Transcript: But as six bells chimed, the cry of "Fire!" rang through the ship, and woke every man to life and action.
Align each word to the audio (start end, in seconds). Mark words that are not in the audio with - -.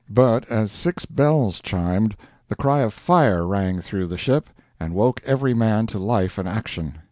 But 0.09 0.49
as 0.49 0.71
six 0.71 1.05
bells 1.05 1.61
chimed, 1.61 2.15
the 2.47 2.55
cry 2.55 2.79
of 2.79 2.91
"Fire!" 2.91 3.45
rang 3.45 3.81
through 3.81 4.07
the 4.07 4.17
ship, 4.17 4.49
and 4.79 4.95
woke 4.95 5.21
every 5.27 5.53
man 5.53 5.85
to 5.93 5.99
life 5.99 6.39
and 6.39 6.49
action. 6.49 6.95